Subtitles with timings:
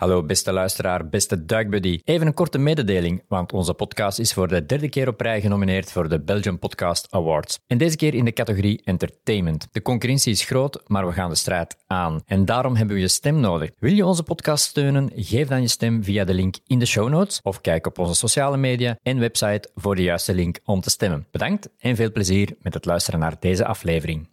[0.00, 2.00] Hallo beste luisteraar, beste duikbuddy.
[2.04, 5.92] Even een korte mededeling, want onze podcast is voor de derde keer op rij genomineerd
[5.92, 7.58] voor de Belgian Podcast Awards.
[7.66, 9.68] En deze keer in de categorie Entertainment.
[9.72, 12.22] De concurrentie is groot, maar we gaan de strijd aan.
[12.26, 13.70] En daarom hebben we je stem nodig.
[13.78, 15.10] Wil je onze podcast steunen?
[15.14, 18.14] Geef dan je stem via de link in de show notes of kijk op onze
[18.14, 21.26] sociale media en website voor de juiste link om te stemmen.
[21.30, 24.28] Bedankt en veel plezier met het luisteren naar deze aflevering.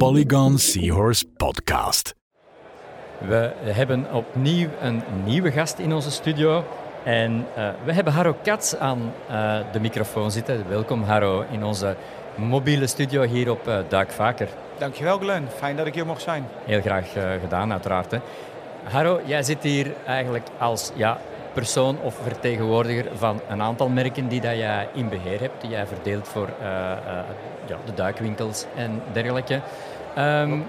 [0.00, 2.14] Polygon Seahorse podcast.
[3.18, 6.64] We hebben opnieuw een nieuwe gast in onze studio.
[7.04, 10.68] En uh, we hebben Haro Katz aan uh, de microfoon zitten.
[10.68, 11.96] Welkom Haro in onze
[12.34, 14.48] mobiele studio hier op uh, Duikvaker.
[14.78, 16.46] Dankjewel Glenn, fijn dat ik hier mocht zijn.
[16.64, 18.10] Heel graag gedaan uiteraard.
[18.10, 18.18] Hè.
[18.84, 21.20] Haro, jij zit hier eigenlijk als ja,
[21.52, 25.86] persoon of vertegenwoordiger van een aantal merken die dat jij in beheer hebt, die jij
[25.86, 26.48] verdeelt voor
[27.66, 29.60] ja, de duikwinkels en dergelijke.
[30.18, 30.64] Um,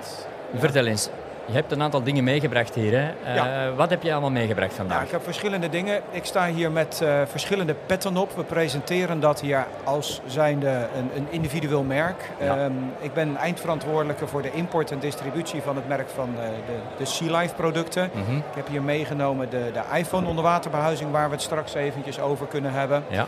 [0.56, 1.10] vertel eens,
[1.52, 3.00] je hebt een aantal dingen meegebracht hier.
[3.00, 3.36] Hè?
[3.36, 4.98] Uh, Wat heb je allemaal meegebracht vandaag?
[4.98, 6.02] Ja, ik heb verschillende dingen.
[6.12, 8.36] Ik sta hier met uh, verschillende petten op.
[8.36, 12.30] We presenteren dat hier als zijnde een, een individueel merk.
[12.40, 12.66] Ja.
[12.66, 16.74] Um, ik ben eindverantwoordelijke voor de import en distributie van het merk van uh, de,
[16.98, 18.10] de Sea Life producten.
[18.14, 18.38] Mm -hmm.
[18.38, 22.72] Ik heb hier meegenomen de, de iPhone onderwaterbehuizing waar we het straks eventjes over kunnen
[22.74, 23.04] hebben.
[23.08, 23.28] Ja.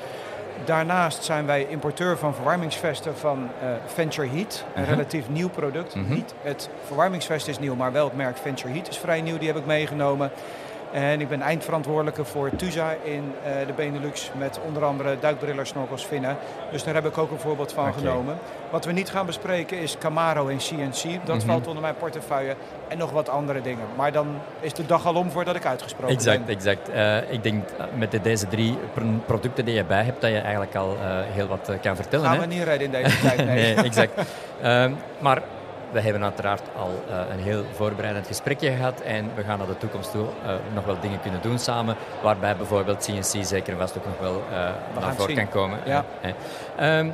[0.65, 4.65] Daarnaast zijn wij importeur van verwarmingsvesten van uh, Venture Heat.
[4.65, 4.95] Een uh -huh.
[4.95, 5.95] relatief nieuw product.
[5.95, 6.15] Uh -huh.
[6.15, 9.37] Niet het verwarmingsvest is nieuw, maar wel het merk Venture Heat is vrij nieuw.
[9.37, 10.31] Die heb ik meegenomen.
[10.93, 16.05] En ik ben eindverantwoordelijke voor TUSA in uh, de Benelux met onder andere duikbrillers, snorkels,
[16.05, 16.37] vinnen.
[16.71, 17.99] Dus daar heb ik ook een voorbeeld van okay.
[17.99, 18.37] genomen.
[18.69, 21.03] Wat we niet gaan bespreken is Camaro en CNC.
[21.03, 21.41] Dat mm -hmm.
[21.41, 22.55] valt onder mijn portefeuille
[22.87, 23.85] en nog wat andere dingen.
[23.95, 24.27] Maar dan
[24.59, 26.55] is de dag al om voordat ik uitgesproken exact, ben.
[26.55, 27.25] Exact, exact.
[27.25, 27.63] Uh, ik denk
[27.95, 28.77] met de, deze drie
[29.25, 32.25] producten die je bij hebt, dat je eigenlijk al uh, heel wat kan vertellen.
[32.25, 32.41] Gaan hè?
[32.41, 33.47] we niet redden in deze tijd, nee.
[33.75, 34.11] nee exact.
[35.25, 35.41] maar
[35.93, 39.77] we hebben uiteraard al uh, een heel voorbereidend gesprekje gehad en we gaan naar de
[39.77, 43.97] toekomst toe uh, nog wel dingen kunnen doen samen, waarbij bijvoorbeeld CNC zeker en vast
[43.97, 44.57] ook nog wel uh,
[44.99, 45.79] naar voren kan komen.
[45.85, 46.05] Ja.
[46.99, 47.13] Um,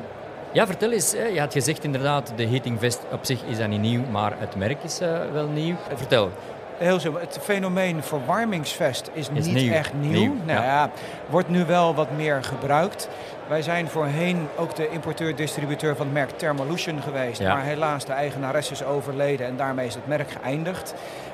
[0.52, 1.12] ja, vertel eens.
[1.12, 4.56] Je had gezegd inderdaad, de heating vest op zich is dat niet nieuw, maar het
[4.56, 5.00] merk is
[5.32, 5.76] wel nieuw.
[5.96, 6.32] Vertel.
[6.80, 7.22] Heel simpel.
[7.22, 9.74] Het fenomeen verwarmingsvest is, is niet nieuw.
[9.74, 10.12] echt nieuw.
[10.12, 10.34] nieuw.
[10.46, 10.64] Nou, ja.
[10.64, 10.92] ja,
[11.30, 13.10] wordt nu wel wat meer gebruikt.
[13.48, 17.40] Wij zijn voorheen ook de importeur-distributeur van het merk Thermolution geweest.
[17.40, 17.54] Ja.
[17.54, 20.94] Maar helaas, de eigenares is overleden en daarmee is het merk geëindigd.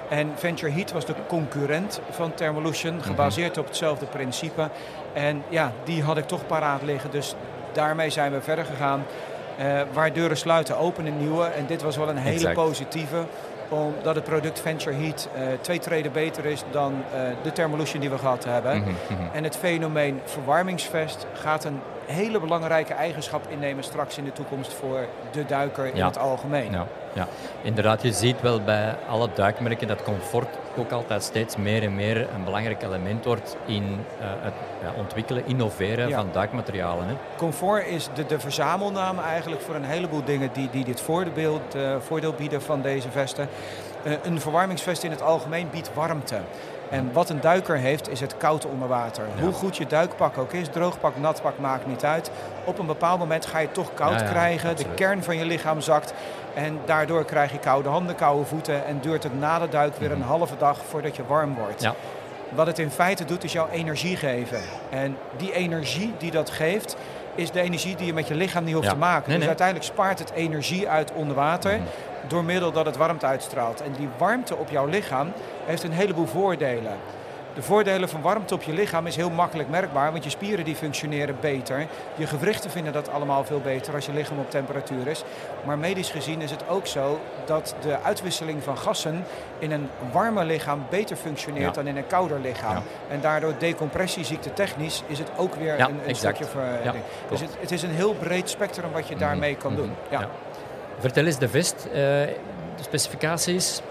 [0.10, 3.62] En Venture Heat was de concurrent van Thermolution, gebaseerd mm-hmm.
[3.62, 4.70] op hetzelfde principe.
[5.14, 7.36] En ja, die had ik toch paraat liggen, dus
[7.72, 9.04] daarmee zijn we verder gegaan.
[9.60, 11.46] Uh, waar deuren sluiten, openen nieuwe.
[11.46, 12.56] En dit was wel een hele exact.
[12.56, 13.26] positieve
[13.70, 18.09] omdat het product Venture Heat uh, twee treden beter is dan uh, de Thermolution die
[18.09, 18.78] we gehad hebben.
[18.78, 19.30] Mm-hmm, mm-hmm.
[19.34, 25.06] En het fenomeen verwarmingsvest gaat een hele belangrijke eigenschap innemen straks in de toekomst voor
[25.32, 26.06] de duiker in ja.
[26.06, 26.72] het algemeen.
[26.72, 26.88] Ja.
[27.14, 27.28] ja,
[27.62, 28.02] inderdaad.
[28.02, 32.44] Je ziet wel bij alle duikmerken dat comfort ook altijd steeds meer en meer een
[32.44, 37.08] belangrijk element wordt in uh, het ja, ontwikkelen, innoveren van duikmaterialen.
[37.08, 37.14] Hè.
[37.38, 41.96] Comfort is de, de verzamelnaam eigenlijk voor een heleboel dingen die, die dit voordeel, uh,
[42.00, 43.50] voordeel bieden van deze vesten.
[44.04, 46.38] Uh, een verwarmingsvest in het algemeen biedt warmte.
[46.90, 49.23] En wat een duiker heeft, is het koud onder water.
[49.35, 49.41] Ja.
[49.44, 52.31] Hoe goed je duikpak ook is, droogpak, natpak, maakt niet uit.
[52.63, 54.69] Op een bepaald moment ga je toch koud ja, krijgen.
[54.69, 54.91] absoluut.
[54.91, 56.13] De kern van je lichaam zakt.
[56.53, 58.85] En daardoor krijg je koude handen, koude voeten.
[58.85, 61.90] En duurt het na de duik weer een halve dag voordat je warm wordt.
[62.50, 64.59] Wat het in feite doet, is jouw energie geven.
[64.90, 66.96] En die energie die dat geeft,
[67.35, 68.91] is de energie die je met je lichaam niet hoeft Ja.
[68.94, 69.29] te maken.
[69.29, 71.72] Nee, dus uiteindelijk spaart het energie uit onder water.
[71.73, 71.84] Mhm.
[72.28, 73.81] Door middel dat het warmte uitstraalt.
[73.81, 75.31] En die warmte op jouw lichaam
[75.66, 76.97] heeft een heleboel voordelen.
[77.53, 80.75] De voordelen van warmte op je lichaam is heel makkelijk merkbaar, want je spieren die
[80.75, 81.88] functioneren beter.
[82.16, 85.24] Je gewrichten vinden dat allemaal veel beter als je lichaam op temperatuur is.
[85.66, 89.23] Maar medisch gezien is het ook zo dat de uitwisseling van gassen
[89.59, 91.72] in een warmer lichaam beter functioneert Ja.
[91.72, 92.76] dan in een kouder lichaam.
[92.76, 92.82] Ja.
[93.09, 96.61] En daardoor decompressieziekte technisch is het ook weer Ja, een, stukje voor.
[96.84, 96.94] Ja,
[97.29, 99.91] dus het, het is een heel breed spectrum wat je Mhm, daarmee kan mhm, doen.
[101.00, 103.82] Vertel eens de vest, uh, de specificaties.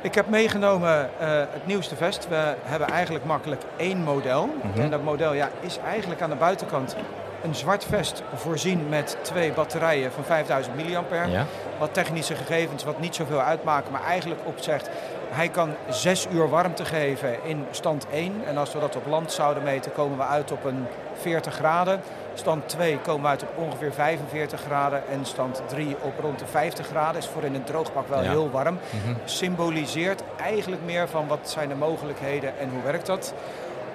[0.00, 2.28] Ik heb meegenomen uh, het nieuwste vest.
[2.28, 4.46] We hebben eigenlijk makkelijk één model.
[4.62, 4.80] Mhm.
[4.80, 6.96] En dat model ja, is eigenlijk aan de buitenkant
[7.42, 11.32] een zwart vest voorzien met twee batterijen van 5000 mAh.
[11.32, 11.46] Ja.
[11.78, 14.90] Wat technische gegevens wat niet zoveel uitmaken, maar eigenlijk opzegt...
[15.30, 18.34] hij kan 6 uur warmte geven in stand 1.
[18.46, 20.86] En als we dat op land zouden meten, komen we uit op een
[21.20, 22.00] 40 graden.
[22.34, 25.02] Stand 2 komen we uit op ongeveer 45 graden.
[25.08, 27.20] En stand 3 op rond de 50 graden.
[27.20, 28.30] Is voor in een droogpak wel Ja.
[28.30, 28.78] heel warm.
[29.04, 29.14] Mhm.
[29.24, 33.34] Symboliseert eigenlijk meer van wat zijn de mogelijkheden en hoe werkt dat.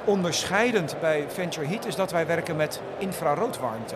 [0.06, 3.96] Onderscheidend bij Venture Heat is dat wij werken met infraroodwarmte.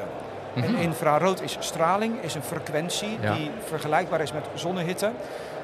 [0.55, 3.33] En infrarood is straling, is een frequentie Ja.
[3.33, 5.11] die vergelijkbaar is met zonnehitte.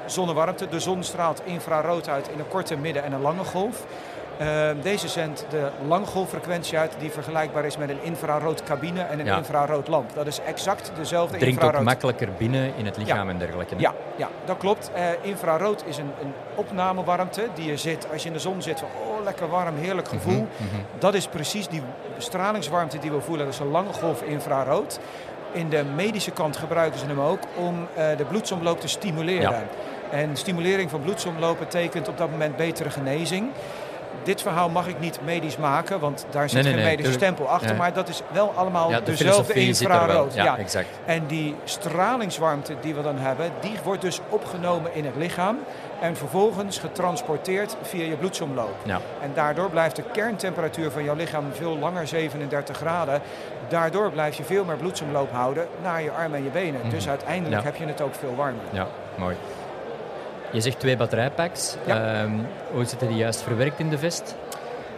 [0.06, 3.84] Zonnewarmte, de zon straalt infrarood uit in een korte, midden- en een lange golf.
[4.38, 9.36] Eh, deze zendt de langgolffrequentie uit die vergelijkbaar is met een infraroodcabine en een Ja.
[9.36, 10.10] infraroodlamp.
[10.14, 11.86] Dat is exact dezelfde Dringt ook infrarood.
[11.86, 13.74] makkelijker binnen in het lichaam en dergelijke.
[13.74, 13.80] hè?
[13.80, 14.90] Ja, ja, dat klopt.
[14.94, 18.78] Eh, infrarood is een, een opnamewarmte die je zit als je in de zon zit.
[18.78, 20.46] Van, oh, lekker warm, heerlijk gevoel.
[20.56, 21.82] Mhm, Dat is precies die
[22.18, 23.44] stralingswarmte die we voelen.
[23.44, 24.98] Dat is een lange golf infrarood.
[25.52, 29.50] In de medische kant gebruiken ze hem ook om eh, de bloedsomloop te stimuleren.
[29.50, 29.62] Ja.
[30.10, 33.50] En stimulering van bloedsomloop betekent op dat moment betere genezing.
[34.22, 37.48] Dit verhaal mag ik niet medisch maken, want daar zit Nee, geen nee, medische stempel
[37.48, 37.76] achter.
[37.76, 40.34] Maar dat is wel allemaal Ja, de dezelfde infrarood.
[40.34, 40.88] Ja, exact.
[41.04, 45.58] En die stralingswarmte die we dan hebben, die wordt dus opgenomen in het lichaam
[46.00, 48.74] en vervolgens getransporteerd via je bloedsomloop.
[48.82, 49.00] Ja.
[49.22, 53.20] En daardoor blijft de kerntemperatuur van jouw lichaam veel langer 37 graden.
[53.68, 56.80] Daardoor blijf je veel meer bloedsomloop houden naar je armen en je benen.
[56.90, 57.64] Dus uiteindelijk Mhm.
[57.64, 58.62] Heb je het ook veel warmer.
[58.70, 58.86] Ja,
[59.16, 59.36] mooi.
[60.52, 61.76] Je zegt twee batterijpacks.
[61.86, 62.22] Ja.
[62.22, 62.32] Ehm,
[62.72, 64.34] hoe zitten die juist verwerkt in de vest?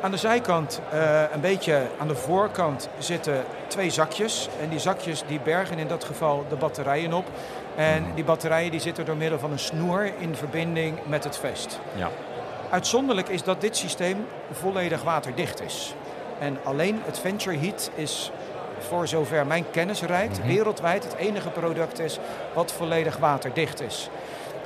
[0.01, 4.49] Aan de zijkant, eh, een beetje aan de voorkant, zitten twee zakjes.
[4.61, 7.27] En die zakjes die bergen in dat geval de batterijen op.
[7.77, 11.81] En die batterijen die zitten door middel van een snoer in verbinding met het vest.
[11.95, 12.11] Ja.
[12.71, 15.95] Uitzonderlijk is dat dit systeem volledig waterdicht is.
[16.39, 18.31] En alleen het Venture Heat is,
[18.79, 22.19] voor zover mijn kennis reikt, wereldwijd het enige product is
[22.55, 24.11] wat volledig waterdicht is.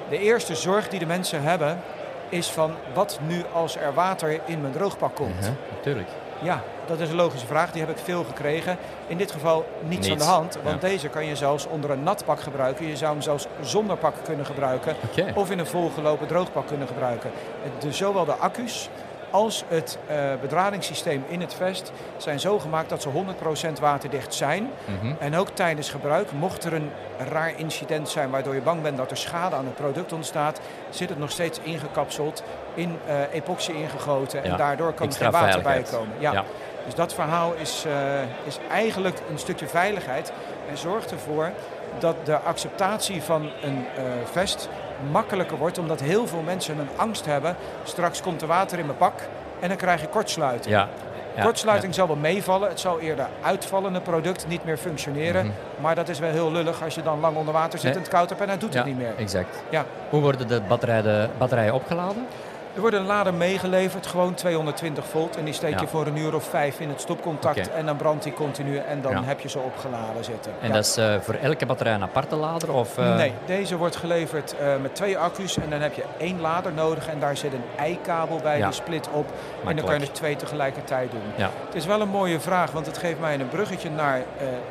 [0.09, 1.81] De eerste zorg die de mensen hebben
[2.29, 5.51] is van wat nu als er water in mijn droogpak komt.
[5.77, 6.09] Natuurlijk.
[6.43, 7.73] Ja, dat is een logische vraag.
[7.73, 8.77] Die heb ik veel gekregen.
[9.07, 10.59] In dit geval niets, aan de hand.
[10.63, 10.89] Want ja.
[10.89, 12.87] deze kan je zelfs onder een nat pak gebruiken.
[12.87, 14.97] Je zou hem zelfs zonder pak kunnen gebruiken.
[15.35, 17.31] Of in een volgelopen droogpak kunnen gebruiken.
[17.79, 18.89] Dus zowel de accu's
[19.33, 24.71] als het eh, bedradingssysteem in het vest zijn zo gemaakt dat ze 100% waterdicht zijn.
[24.85, 25.15] Mhm.
[25.19, 26.91] En ook tijdens gebruik, mocht er een
[27.31, 31.09] raar incident zijn waardoor je bang bent dat er schade aan het product ontstaat, zit
[31.09, 32.43] het nog steeds ingekapseld,
[32.75, 36.15] in eh, epoxy ingegoten en daardoor kan er geen water bij komen.
[36.19, 36.33] Ja.
[36.33, 36.45] Ja.
[36.85, 40.33] Dus dat verhaal is, eh, is eigenlijk een stukje veiligheid
[40.71, 41.51] en zorgt ervoor
[41.99, 43.87] dat de acceptatie van een
[44.25, 44.69] vest
[45.11, 47.57] makkelijker wordt, omdat heel veel mensen een angst hebben.
[47.85, 49.13] Straks komt er water in mijn pak
[49.61, 50.75] en dan krijg je kortsluiting.
[50.75, 50.89] Ja.
[51.37, 51.43] ja.
[51.43, 52.69] Kortsluiting zal wel meevallen.
[52.69, 55.45] Het zal eerder uitvallen, het product, niet meer functioneren.
[55.47, 55.55] Mhm.
[55.81, 57.93] Maar dat is wel heel lullig als je dan lang onder water zit Nee.
[57.93, 59.15] en het koud hebt en hij doet Ja, het niet meer.
[59.17, 59.63] exact.
[59.71, 59.85] Ja.
[60.11, 62.27] Hoe worden de batterijen, de batterijen opgeladen?
[62.75, 65.37] Er wordt een lader meegeleverd, gewoon 220 volt.
[65.37, 65.87] En die steek je Ja.
[65.91, 67.71] voor een uur of vijf in het stopcontact.
[67.71, 69.23] En dan brandt die continu en dan Ja.
[69.25, 70.53] heb je ze opgeladen zitten.
[70.61, 70.75] En Ja.
[70.75, 72.73] dat is eh, voor elke batterij een aparte lader?
[72.73, 76.41] Of, eh, Nee, deze wordt geleverd eh, met twee accu's en dan heb je één
[76.41, 79.27] lader nodig en daar zit een eikabel bij, die split op.
[79.67, 81.21] En dan kan je er twee tegelijkertijd doen.
[81.37, 81.51] Ja.
[81.67, 84.23] Het is wel een mooie vraag, want het geeft mij een bruggetje naar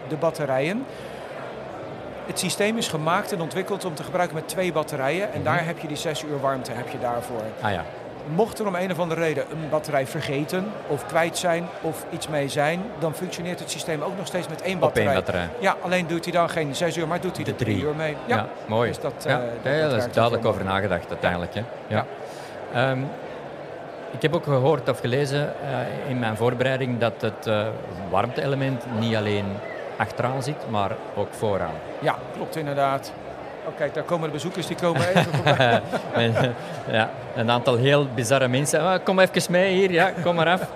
[0.08, 0.86] de batterijen.
[2.32, 5.34] Het systeem is gemaakt en ontwikkeld om te gebruiken met twee batterijen.
[5.34, 7.42] En daar heb je die zes uur warmte heb je daarvoor.
[7.62, 7.84] Ah ja.
[8.36, 12.28] Mocht er om een of andere reden een batterij vergeten of kwijt zijn of iets
[12.28, 15.06] mee zijn, dan functioneert het systeem ook nog steeds met één Op batterij.
[15.08, 15.48] één batterij.
[15.60, 17.88] Ja, alleen doet hij dan geen zes uur, maar doet hij De er drie drie.
[17.88, 18.16] uur mee.
[18.26, 18.88] Ja, mooi.
[18.90, 19.30] Dus dat, ja.
[19.42, 21.54] eh, dat- ja, daar is duidelijk over nagedacht uiteindelijk.
[21.54, 21.62] Hè?
[21.88, 22.06] Ja.
[22.74, 23.00] Ehm,
[24.12, 27.68] ik heb ook gehoord of gelezen eh, in mijn voorbereiding dat het eh,
[28.10, 29.46] warmte-element niet alleen
[30.02, 31.74] achteraan zit, maar ook vooraan.
[32.00, 33.12] Ja, klopt inderdaad.
[33.66, 35.82] Oh, kijk, daar komen de bezoekers, die komen even voorbij.
[36.92, 38.82] Ja, een aantal heel bizarre mensen.
[38.82, 40.62] Ah, kom even mee hier, ja, kom maar af.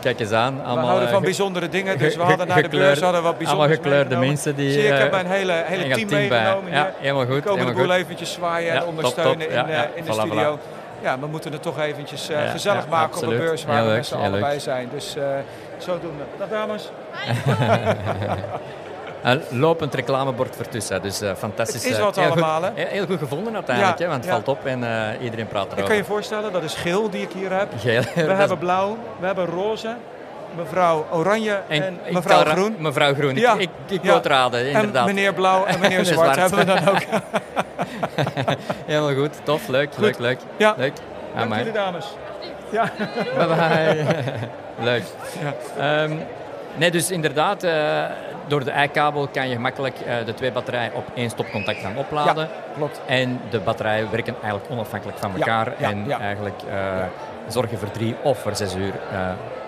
[0.00, 0.56] Kijk eens aan.
[0.56, 3.26] We Allemaal, houden eh, van bijzondere dingen, dus we hadden naar de beurs hadden we
[3.26, 4.28] wat bijzonders Allemaal gekleurde meegenomen.
[4.28, 4.72] mensen die...
[4.72, 7.42] Zie ik eh, heb mijn hele, hele team meegenomen Ja, helemaal goed.
[7.44, 7.92] Komen de boel goed.
[7.94, 9.48] eventjes zwaaien en ondersteunen top.
[9.48, 10.58] in, Ja, eh, ja, in de voilà, studio.
[11.02, 14.06] Ja, we moeten het toch eventjes gezellig ja, maken op een beurs waar we met
[14.06, 14.88] z'n bij zijn.
[14.92, 15.12] Dus
[15.78, 16.24] zo doen we.
[16.38, 16.90] Dag dames.
[19.22, 21.82] Een lopend reclamebord ertussen, dus eh, fantastisch.
[21.82, 22.70] Het is eh, wat heel allemaal, hè?
[22.74, 24.42] heel, heel goed gevonden uiteindelijk, Ja, hè, want het ja.
[24.42, 25.88] valt op en eh, iedereen praat Ik erover.
[25.88, 27.68] kan je voorstellen, dat is geel die ik hier heb.
[27.78, 29.94] Geel, We hebben blauw, we hebben roze,
[30.56, 32.76] mevrouw oranje en, en ik mevrouw groen.
[32.78, 34.06] Mevrouw Groen, Ja, ik, ik, ik ja.
[34.06, 35.06] wou het raden, En inderdaad.
[35.06, 37.02] meneer blauw en meneer En zwart, hebben we dan ook.
[38.86, 40.38] Helemaal goed, tof, leuk, leuk, leuk.
[40.56, 40.74] Ja.
[40.76, 40.92] leuk.
[41.36, 42.06] Dank jullie dames.
[42.70, 42.90] Ja.
[43.36, 44.04] Bye bye.
[44.78, 45.02] leuk.
[45.78, 46.06] Ja.
[46.76, 48.04] Nee, dus inderdaad, eh,
[48.46, 52.44] door de eikabel kan je gemakkelijk eh, de twee batterijen op één stopcontact gaan opladen.
[52.44, 53.00] Ja, klopt.
[53.06, 57.02] En de batterijen werken eigenlijk onafhankelijk van elkaar ja, en eigenlijk eh,
[57.48, 58.92] zorgen voor drie of voor zes uur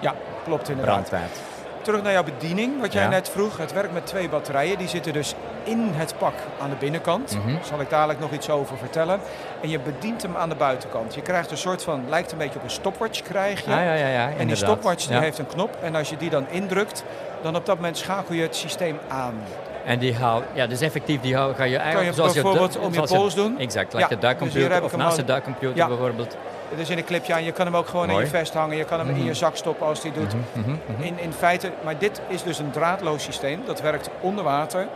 [0.00, 0.94] Ja, klopt inderdaad.
[0.94, 1.40] brandtijd.
[1.82, 3.56] Terug naar jouw bediening, wat jij net vroeg.
[3.56, 4.78] Het werkt met twee batterijen.
[4.78, 5.34] Die zitten dus
[5.66, 7.37] in het pak aan de binnenkant.
[7.38, 7.52] Mhm.
[7.52, 9.20] Daar zal ik dadelijk nog iets over vertellen.
[9.62, 11.14] En je bedient hem aan de buitenkant.
[11.14, 13.70] Je krijgt een soort van, lijkt een beetje op een stopwatch krijg je.
[13.70, 15.76] Ah, ja, ja, ja, en die stopwatch die heeft een knop.
[15.82, 17.04] En als je die dan indrukt,
[17.42, 19.35] dan op dat moment schakel je het systeem aan.
[19.85, 22.08] En die haal, ja, dus effectief, die hou, ga je eigenlijk...
[22.08, 23.58] je zoals je bijvoorbeeld du- om je pols doen?
[23.58, 25.88] Exact, Ja, like de dus duikcomputer ik of naast de duikcomputer Ja.
[25.88, 26.37] bijvoorbeeld.
[26.76, 27.44] Dus in een clipje aan.
[27.44, 28.76] Je kan hem ook gewoon in je vest hangen.
[28.76, 30.35] Je kan hem in je zak stoppen als hij doet.
[30.35, 31.02] Mhm, mhm.
[31.02, 33.62] In, in feite, maar dit is dus een draadloos systeem.
[33.66, 34.87] Dat werkt onder water.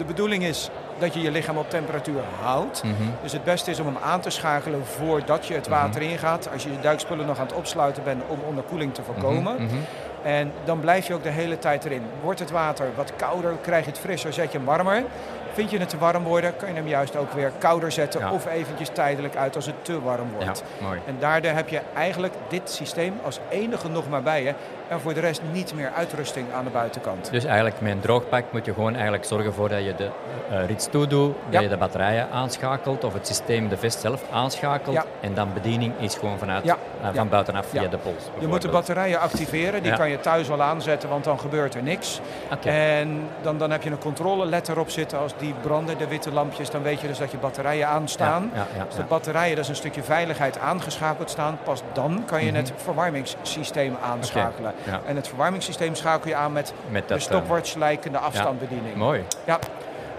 [0.00, 2.82] De bedoeling is dat je je lichaam op temperatuur houdt.
[2.84, 2.94] Mhm.
[3.22, 6.48] Dus het beste is om hem aan te schakelen voordat je het water ingaat.
[6.52, 9.54] Als je je duikspullen nog aan het opsluiten bent om onderkoeling te voorkomen.
[9.54, 9.76] Mhm, mhm.
[10.22, 12.02] En dan blijf je ook de hele tijd erin.
[12.22, 15.04] Wordt het water wat kouder, krijg je het frisser, zet je hem warmer.
[15.52, 18.20] Vind je het te warm worden, kan je hem juist ook weer kouder zetten.
[18.20, 18.32] Ja.
[18.32, 20.62] Of eventjes tijdelijk uit als het te warm Ja, wordt.
[20.80, 21.00] mooi.
[21.06, 24.54] En daardoor heb je eigenlijk dit systeem als enige nog maar bij je.
[24.90, 27.30] En voor de rest niet meer uitrusting aan de buitenkant.
[27.30, 30.10] Dus eigenlijk met een droogpak moet je gewoon eigenlijk zorgen voor dat je de
[30.50, 31.50] eh rits toedoet, Ja.
[31.50, 34.94] dat je de batterijen aanschakelt of het systeem, de vest zelf aanschakelt.
[34.94, 35.04] Ja.
[35.20, 36.76] En dan bediening is gewoon vanuit, Ja.
[37.02, 38.24] eh, van buitenaf via de pols.
[38.38, 39.82] Je moet de batterijen activeren.
[39.82, 42.20] Die kan je thuis al aanzetten, want dan gebeurt er niks.
[42.64, 45.18] En dan, dan heb je een controleletter op zitten.
[45.18, 48.52] Als die branden, de witte lampjes, dan weet je dus dat je batterijen aanstaan.
[48.86, 52.72] Als de batterijen, dat is een stukje veiligheid, aangeschakeld staan, pas dan kan je het
[52.76, 54.72] verwarmingssysteem aanschakelen.
[54.76, 54.79] Mhm.
[54.86, 55.00] Ja.
[55.06, 58.96] En het verwarmingssysteem schakel je aan met, Met de dat, eh, stopwatch lijkende afstandbediening.
[58.96, 59.24] Mooi.
[59.46, 59.58] Ja.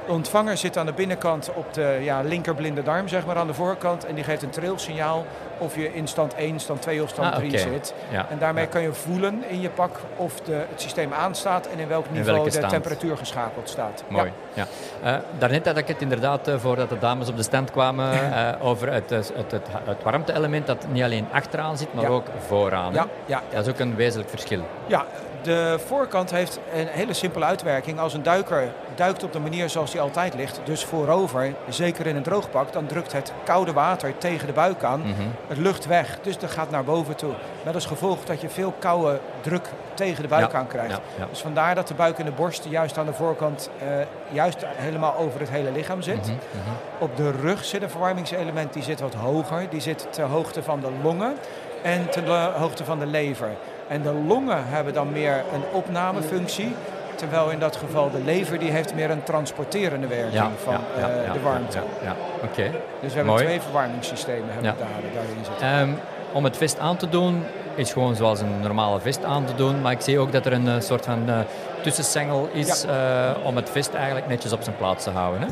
[0.06, 3.54] De ontvanger zit aan de binnenkant op de ja, linkerblinde darm, zeg maar, aan de
[3.54, 4.06] voorkant.
[4.06, 5.26] En die geeft een trilsignaal
[5.58, 7.58] of je in stand 1, stand 2 of stand Ah, 3 oké.
[7.60, 7.94] zit.
[8.10, 8.26] Ja.
[8.30, 8.70] En daarmee Ja.
[8.70, 12.44] kan je voelen in je pak of de, het systeem aanstaat en in welk niveau
[12.44, 12.70] de stand.
[12.70, 14.04] temperatuur geschakeld staat.
[14.08, 14.32] Mooi.
[14.54, 14.66] Ja.
[15.04, 18.66] Eh, daarnet had ik het inderdaad, eh, voordat de dames op de stand kwamen, eh,
[18.66, 19.52] over het, het, het,
[19.86, 22.94] het warmte-element dat niet alleen achteraan zit, maar ook vooraan.
[23.26, 24.62] ja, Dat is ook een wezenlijk verschil.
[24.88, 25.06] ja,
[25.42, 28.00] de voorkant heeft een hele simpele uitwerking.
[28.00, 32.16] Als een duiker duikt op de manier zoals hij altijd ligt, dus voorover, zeker in
[32.16, 35.00] een droogpak, dan drukt het koude water tegen de buik aan.
[35.00, 35.12] Mhm.
[35.48, 37.32] Het lucht weg, dus dat gaat naar boven toe.
[37.64, 40.92] Met als gevolg dat je veel koude druk tegen de buik Ja, aan krijgt.
[40.92, 41.26] ja, ja.
[41.30, 43.88] Dus vandaar dat de buik en de borst juist aan de voorkant eh,
[44.30, 46.22] juist helemaal over het hele lichaam zit.
[46.22, 46.70] Mhm, mhm.
[47.04, 49.70] Op de rug zit een verwarmingselement, die zit wat hoger.
[49.70, 51.36] Die zit ter hoogte van de longen
[51.84, 53.50] en ter lo- hoogte van de lever.
[53.92, 56.76] En de longen hebben dan meer een opnamefunctie.
[57.16, 61.10] Terwijl in dat geval de lever die heeft meer een transporterende werking Ja, van ja,
[61.10, 61.78] eh, ja, de warmte.
[61.78, 62.16] Ja, ja.
[62.44, 62.72] oké.
[63.02, 63.46] Dus we hebben Mooi.
[63.46, 65.68] twee verwarmingssystemen hebben daar, daarin zitten.
[65.68, 65.90] Ehm,
[66.34, 67.44] om het vest aan te doen
[67.76, 69.82] is gewoon zoals een normale vest aan te doen.
[69.82, 71.40] Maar ik zie ook dat er een eh, soort van eh,
[71.82, 72.86] tussensengel is
[73.44, 75.42] om het vest eigenlijk netjes op zijn plaats te houden.
[75.42, 75.48] Hè?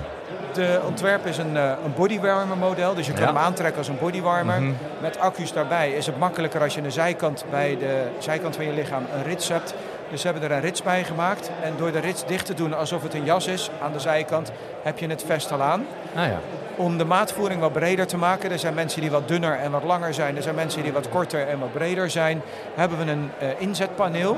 [0.53, 3.27] De ontwerp is een, eh, een bodywarmer model, dus je kan Ja.
[3.27, 4.61] hem aantrekken als een bodywarmer.
[4.61, 4.71] Mhm.
[5.01, 8.65] Met accu's daarbij is het makkelijker als je aan de zijkant bij de zijkant van
[8.65, 9.73] je lichaam een rits hebt.
[10.09, 11.51] Dus ze hebben er een rits bij gemaakt.
[11.63, 14.51] En door de rits dicht te doen alsof het een jas is aan de zijkant,
[14.83, 15.85] heb je het vest al aan.
[16.15, 16.37] Ah ja.
[16.75, 19.83] Om de maatvoering wat breder te maken, er zijn mensen die wat dunner en wat
[19.83, 22.41] langer zijn, er zijn mensen die wat korter en wat breder zijn,
[22.75, 24.37] hebben we een eh, inzetpaneel.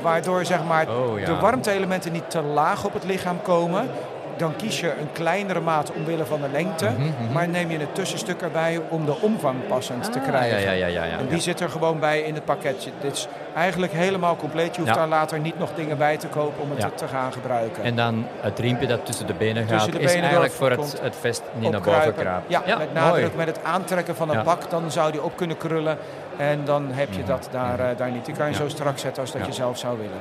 [0.00, 1.24] Waardoor zeg maar, Oh, ja.
[1.26, 3.90] de warmte-elementen niet te laag op het lichaam komen.
[4.36, 7.32] Dan kies je een kleinere maat omwille van de lengte, Mhm, mhm.
[7.32, 10.60] maar neem je een tussenstuk erbij om de omvang passend te Ah, krijgen.
[10.60, 11.18] Ja, ja, ja, ja, ja.
[11.18, 12.90] En die zit er gewoon bij in het pakketje.
[13.00, 14.74] Dit is eigenlijk helemaal compleet.
[14.76, 17.82] Je hoeft daar later niet nog dingen bij te kopen om het te, gaan gebruiken.
[17.82, 21.42] En dan het riempje dat tussen de benen gaat, is eigenlijk voor het, het vest
[21.54, 22.44] niet naar boven kruipt.
[22.46, 23.36] Ja, met nadruk mooi.
[23.36, 25.98] met het aantrekken van een pak, dan zou die op kunnen krullen.
[26.36, 28.24] En dan heb je dat daar, eh, daar niet.
[28.24, 30.20] Die kan je zo strak zetten als dat je zelf zou willen.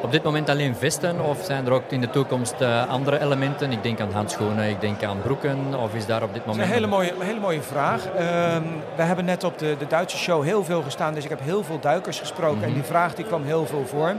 [0.00, 3.72] Op dit moment alleen vesten of zijn er ook in de toekomst eh, andere elementen?
[3.72, 6.60] Ik denk aan handschoenen, ik denk aan broeken of is daar op dit Dat is
[6.60, 6.68] moment...
[6.68, 8.06] een hele mooie, een hele mooie vraag.
[8.06, 8.62] Ehm,
[8.96, 11.64] we hebben net op de, de Duitse show heel veel gestaan, dus ik heb heel
[11.64, 12.62] veel duikers gesproken.
[12.62, 14.14] En die vraag die kwam heel veel voor.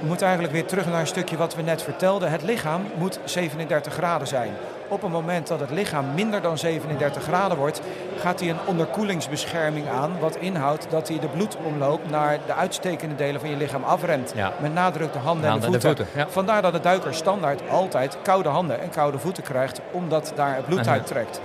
[0.00, 2.30] We moeten eigenlijk weer terug naar een stukje wat we net vertelden.
[2.30, 4.50] Het lichaam moet 37 graden zijn.
[4.88, 7.80] Op het moment dat het lichaam minder dan 37 graden wordt,
[8.18, 10.18] gaat hij een onderkoelingsbescherming aan.
[10.20, 14.32] Wat inhoudt dat hij de bloedomloop naar de uitstekende delen van je lichaam afremt.
[14.36, 14.52] Ja.
[14.60, 16.06] Met nadruk de handen, Handen en en de voeten.
[16.14, 16.28] ja.
[16.28, 20.64] Vandaar dat de duiker standaard altijd koude handen en koude voeten krijgt, omdat daar het
[20.66, 20.90] bloed Aha.
[20.90, 21.40] uittrekt.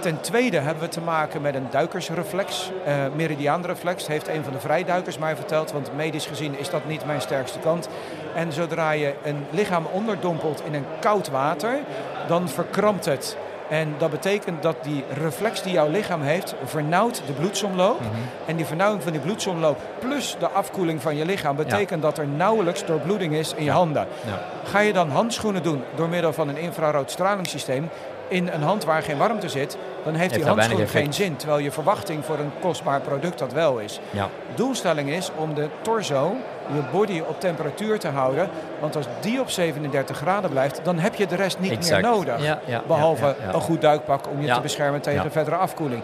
[0.00, 2.70] Ten tweede hebben we te maken met een duikersreflex.
[2.84, 7.06] Eh meridiaanreflex heeft een van de vrijduikers mij verteld, want medisch gezien is dat niet
[7.06, 7.88] mijn sterkste kant.
[8.34, 11.78] En zodra je een lichaam onderdompelt in een koud water,
[12.26, 13.36] dan verkrampt het
[13.68, 18.00] En dat betekent dat die reflex die jouw lichaam heeft, vernauwt de bloedsomloop.
[18.00, 18.10] Mhm.
[18.46, 22.26] En die vernauwing van die bloedsomloop plus de afkoeling van je lichaam betekent dat er
[22.26, 24.06] nauwelijks doorbloeding is in je handen.
[24.26, 24.40] Ja.
[24.64, 27.88] Ga je dan handschoenen doen door middel van een infrarood stralingssysteem
[28.28, 31.36] in een hand waar geen warmte zit, dan heeft, die handschoen geen zin.
[31.36, 34.00] Terwijl je verwachting voor een kostbaar product dat wel is.
[34.10, 34.28] Ja.
[34.54, 36.34] Doelstelling is om de torso,
[36.72, 38.48] je body op temperatuur te houden.
[38.80, 42.02] Want als die op 37 graden blijft, dan heb je de rest niet Exact.
[42.02, 42.42] meer nodig.
[42.42, 43.54] Ja, ja, Behalve ja, ja, ja.
[43.54, 44.54] een goed duikpak om je Ja.
[44.54, 45.24] te beschermen tegen Ja.
[45.24, 45.32] Mhm.
[45.32, 46.02] verdere afkoeling.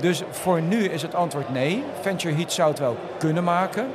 [0.00, 1.84] Dus voor nu is het antwoord nee.
[2.00, 3.86] Venture Heat zou het wel kunnen maken.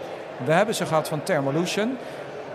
[0.46, 1.98] We hebben ze gehad van Thermolution.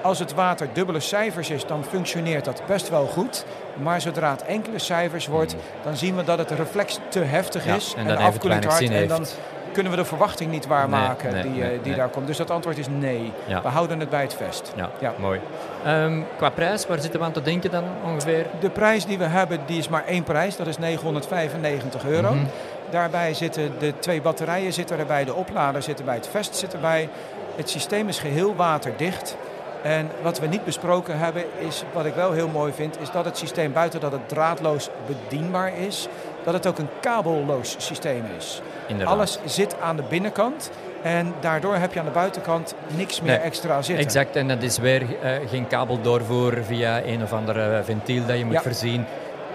[0.02, 3.44] Als het water dubbele cijfers is, dan functioneert dat best wel goed.
[3.82, 7.64] Maar zodra het enkele cijfers wordt, dan zien we dat het reflex te heftig.
[7.64, 9.02] Ja, is en en, dan even afkoelend weinig hard.
[9.02, 9.26] En dan
[9.72, 12.26] kunnen we de verwachting niet waarmaken Nee, nee, die, eh, nee, die daar komt.
[12.26, 13.32] Dus dat antwoord is nee.
[13.46, 13.62] Ja.
[13.62, 14.72] We houden het bij het vest.
[14.76, 15.12] Ja, Ja.
[15.18, 15.40] mooi.
[15.84, 18.46] Ehm, qua prijs, waar zitten we aan te denken dan ongeveer?
[18.60, 20.56] De prijs die we hebben, die is maar één prijs.
[20.56, 22.34] Dat is 995 euro.
[22.34, 22.44] Mhm.
[22.90, 27.08] Daarbij zitten de twee batterijen zitten erbij, de oplader zit erbij, het vest zit erbij.
[27.56, 29.36] Het systeem is geheel waterdicht.
[29.82, 33.24] En wat we niet besproken hebben, is wat ik wel heel mooi vind, is dat
[33.24, 36.08] het systeem buiten dat het draadloos bedienbaar is,
[36.44, 38.62] dat het ook een kabelloos systeem is.
[38.86, 39.14] Inderdaad.
[39.14, 40.70] Alles zit aan de binnenkant
[41.02, 44.04] en daardoor heb je aan de buitenkant niks meer Nee, extra zitten.
[44.04, 48.44] Exact, en dat is weer eh, geen kabeldoorvoer via een of andere ventiel dat je
[48.44, 48.62] moet Ja.
[48.62, 49.04] voorzien.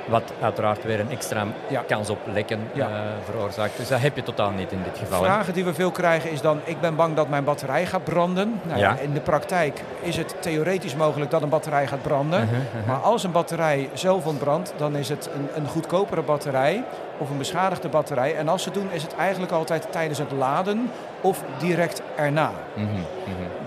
[0.07, 1.83] Wat uiteraard weer een extra Ja.
[1.87, 2.87] kans op lekken Ja.
[2.87, 2.93] eh,
[3.25, 3.77] veroorzaakt.
[3.77, 5.19] Dus dat heb je totaal niet in dit geval.
[5.19, 5.25] hè?
[5.25, 8.59] Vragen die we veel krijgen is dan, ik ben bang dat mijn batterij gaat branden.
[8.63, 8.97] Nou, ja.
[9.01, 12.43] In de praktijk is het theoretisch mogelijk dat een batterij gaat branden.
[12.43, 12.87] Mhm, mhm.
[12.87, 16.83] Maar als een batterij zelf ontbrandt, dan is het een, een goedkopere batterij
[17.17, 18.35] of een beschadigde batterij.
[18.35, 22.51] En als ze doen, is het eigenlijk altijd tijdens het laden of direct erna.
[22.73, 23.01] Mhm, mhm.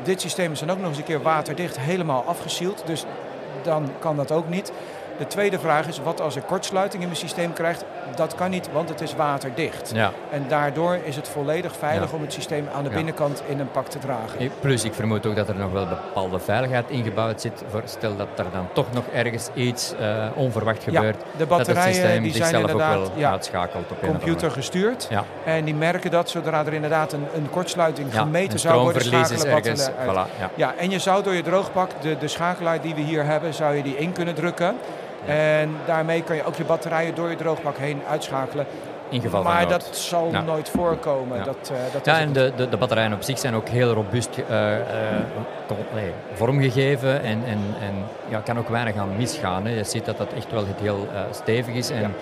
[0.02, 2.82] Dit systeem is dan ook nog eens een keer waterdicht, helemaal afgesield.
[2.86, 3.04] Dus
[3.62, 4.72] dan kan dat ook niet.
[5.20, 7.84] De tweede vraag is, wat als ik kortsluiting in mijn systeem krijgt?
[8.14, 9.90] Dat kan niet, want het is waterdicht.
[9.94, 10.12] Ja.
[10.30, 12.16] En daardoor is het volledig veilig Ja.
[12.16, 14.50] om het systeem aan de binnenkant in een pak te dragen.
[14.60, 17.62] Plus, ik vermoed ook dat er nog wel bepaalde veiligheid ingebouwd zit.
[17.70, 21.16] Voor stel dat er dan toch nog ergens iets eh, onverwacht gebeurt.
[21.16, 24.50] de dat het batterijen systeem die zijn zichzelf ook inderdaad wel ja, uitschakelt op computer
[24.50, 25.06] gestuurd.
[25.10, 25.24] Ja.
[25.44, 29.84] En die merken dat zodra er inderdaad een, een kortsluiting gemeten zou worden, schakelen ergens.
[29.84, 30.28] batterijen.
[30.28, 30.50] Voilà, ja.
[30.54, 33.74] Ja, en je zou door je droogpak de, de schakelaar die we hier hebben, zou
[33.74, 34.76] je die in kunnen drukken.
[35.26, 38.66] En daarmee kan je ook je batterijen door je droogpak heen uitschakelen.
[39.08, 40.40] In geval van maar dat zal Ja.
[40.40, 41.38] nooit voorkomen.
[41.38, 41.44] Ja.
[41.44, 44.38] Dat, eh, dat Ja, en de, de, de batterijen op zich zijn ook heel robuust
[44.48, 44.84] eh, eh,
[45.94, 47.94] nee, vormgegeven en, en, en
[48.28, 49.66] ja, kan ook weinig aan misgaan.
[49.66, 49.74] Hè.
[49.74, 52.14] Je ziet dat dat echt wel heel stevig is en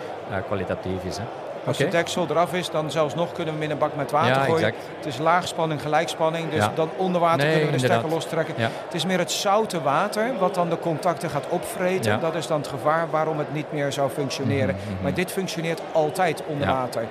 [0.46, 1.16] kwalitatief is.
[1.16, 1.24] Hè.
[1.68, 4.10] Als de deksel eraf is, dan zelfs nog kunnen we hem in een bak met
[4.10, 4.54] water Ja, gooien.
[4.66, 4.76] exact.
[4.96, 6.50] Het is laagspanning, gelijkspanning.
[6.50, 6.72] Dus Ja.
[6.74, 8.54] dan onder water Nee, kunnen we de stekker lostrekken.
[8.58, 8.68] Ja.
[8.84, 12.20] Het is meer het zoute water wat dan de contacten gaat opvreten.
[12.20, 14.74] Dat is dan het gevaar waarom het niet meer zou functioneren.
[14.74, 15.02] Mhm, mhm.
[15.02, 17.02] Maar dit functioneert altijd onder water.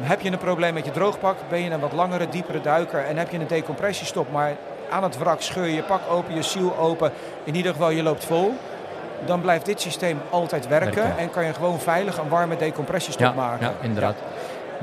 [0.00, 3.16] Heb je een probleem met je droogpak, ben je een wat langere, diepere duiker en
[3.16, 4.52] heb je een decompressiestop, maar
[4.90, 7.12] aan het wrak scheur je je pak open, je ziel open,
[7.44, 8.54] in ieder geval je loopt vol.
[9.24, 11.18] Dan blijft dit systeem altijd werken, Werken.
[11.18, 13.66] en kan je gewoon veilig een warme decompressiestop Ja, maken.
[13.66, 14.14] ja, inderdaad.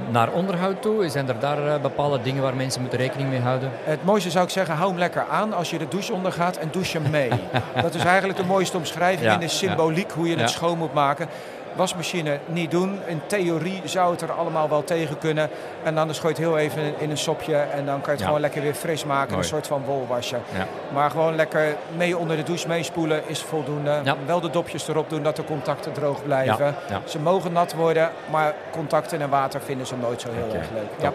[0.10, 3.72] Naar onderhoud toe, zijn er daar eh, bepaalde dingen waar mensen moeten rekening mee houden?
[3.84, 6.68] Het mooiste zou ik zeggen, hou hem lekker aan als je de douche ondergaat en
[6.72, 7.30] douche hem mee.
[7.82, 10.94] dat is eigenlijk de mooiste omschrijving Ja, in de symboliek hoe je het schoon moet
[10.94, 11.28] maken.
[11.76, 13.00] Wasmachine niet doen.
[13.06, 15.50] In theorie zou het er allemaal wel tegen kunnen.
[15.84, 18.20] En anders gooi je het heel even in een sopje en dan kan je het
[18.20, 18.26] Ja.
[18.26, 19.28] gewoon lekker weer fris maken.
[19.32, 19.42] Mooi.
[19.44, 20.36] Een soort van wolwasje.
[20.58, 20.68] Ja.
[20.94, 24.00] Maar gewoon lekker mee onder de douche meespoelen is voldoende.
[24.04, 24.16] Ja.
[24.26, 26.76] Wel de dopjes erop doen dat de contacten droog blijven.
[27.06, 31.12] Ze mogen nat worden, maar contacten en water vinden ze nooit zo heel erg leuk.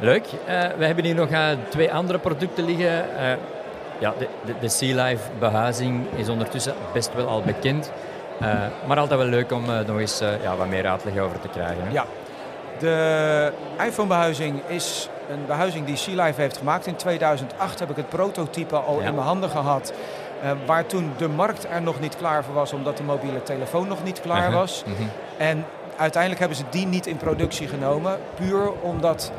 [0.00, 0.26] Leuk.
[0.46, 3.16] Eh, we hebben hier nog eh, twee andere producten liggen.
[3.18, 3.32] Eh,
[3.98, 7.90] ja, de, de, de Sea Life behuizing is ondertussen best wel al bekend.
[8.40, 8.52] Eh,
[8.86, 11.48] maar altijd wel leuk om eh, nog eens eh, ja, wat meer uitleg over te
[11.48, 11.82] krijgen.
[11.86, 11.90] hè?
[11.92, 12.04] Ja.
[12.78, 13.52] De
[13.86, 16.86] iPhone-behuizing is een behuizing die Sea Life heeft gemaakt.
[16.86, 19.06] In 2008 heb ik het prototype al Ja.
[19.06, 19.92] in mijn handen gehad.
[20.42, 23.88] eh, waar toen de markt er nog niet klaar voor was, omdat de mobiele telefoon
[23.88, 24.82] nog niet klaar Aha, was.
[24.86, 25.02] mhm.
[25.36, 25.64] En
[25.96, 28.18] uiteindelijk hebben ze die niet in productie genomen.
[28.34, 29.32] Puur omdat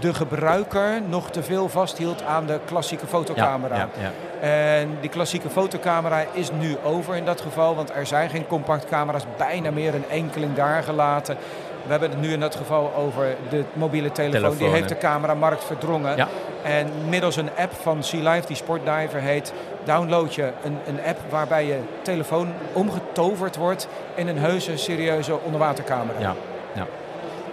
[0.00, 3.76] de gebruiker nog te veel vasthield aan de klassieke fotocamera.
[3.76, 4.48] Ja, ja, ja.
[4.48, 9.24] En die klassieke fotocamera is nu over in dat geval, want er zijn geen compactcamera's,
[9.36, 11.36] bijna meer een enkeling daar gelaten.
[11.84, 14.40] We hebben het nu in dat geval over de mobiele telefoon.
[14.40, 16.16] Telefoon, die heeft de cameramarkt verdrongen.
[16.16, 16.28] Ja.
[16.62, 19.52] En middels een app van Sea Life, die Sportdiver heet,
[19.84, 26.20] download je een, een app waarbij je telefoon omgetoverd wordt in een heuse, serieuze onderwatercamera.
[26.20, 26.34] Ja,
[26.74, 26.86] ja.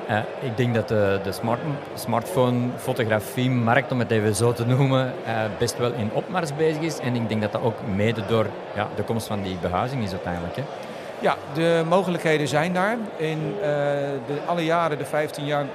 [0.07, 1.59] Eh, ik denk dat de, de smart,
[1.93, 6.99] smartphone-fotografie-markt, om het even zo te noemen, eh, best wel in opmars bezig is.
[6.99, 10.11] En ik denk dat dat ook mede door ja, de komst van die behuizing is
[10.11, 10.55] uiteindelijk.
[10.55, 10.63] Hè.
[11.21, 12.97] Ja, de mogelijkheden zijn daar.
[13.17, 13.61] In uh,
[14.27, 15.65] de, alle jaren, de 15 jaar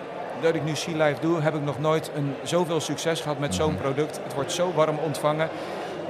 [0.41, 3.55] dat ik nu Sea Life doe, heb ik nog nooit een, zoveel succes gehad met
[3.55, 4.21] zo'n product.
[4.23, 5.49] Het wordt zo warm ontvangen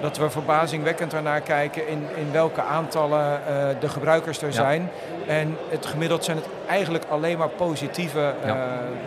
[0.01, 4.91] dat we verbazingwekkend ernaar kijken in, in welke aantallen uh, de gebruikers er zijn.
[5.27, 8.55] En het gemiddeld zijn het eigenlijk alleen maar positieve uh,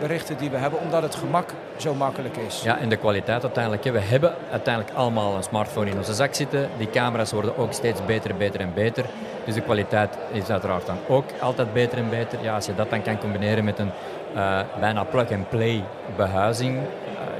[0.00, 2.62] berichten die we hebben, omdat het gemak zo makkelijk is.
[2.62, 3.84] Ja, en de kwaliteit uiteindelijk.
[3.84, 6.68] We hebben uiteindelijk allemaal een smartphone in onze zak zitten.
[6.78, 9.04] Die camera's worden ook steeds beter, beter en beter.
[9.44, 12.38] Dus de kwaliteit is uiteraard dan ook altijd beter en beter.
[12.42, 13.90] Ja, als je dat dan kan combineren met een
[14.34, 15.84] uh, bijna plug-and-play
[16.16, 16.78] behuizing,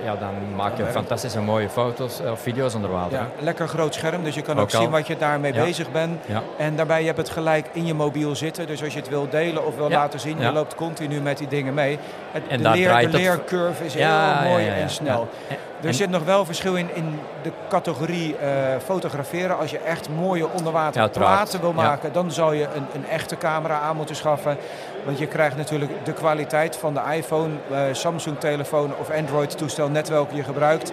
[0.05, 3.19] ja, dan maak je fantastische mooie foto's of video's onder water.
[3.19, 6.25] Ja, lekker groot scherm, dus je kan ook, zien wat je daarmee bezig bent.
[6.57, 8.67] En daarbij heb je het gelijk in je mobiel zitten.
[8.67, 11.49] Dus als je het wil delen of wil laten zien, je loopt continu met die
[11.49, 11.99] dingen mee.
[12.31, 15.29] Het, en de, leer, de leercurve is heel mooi en snel.
[15.83, 18.49] Er zit nog wel verschil in, in de categorie uh,
[18.85, 19.59] fotograferen.
[19.59, 23.81] Als je echt mooie onderwater platen wil maken, dan zou je een, een, echte camera
[23.81, 24.57] aan moeten schaffen.
[25.05, 29.90] Want je krijgt natuurlijk de kwaliteit van de iPhone, uh, Samsung telefoon of Android toestel,
[29.93, 30.93] net welke je gebruikt.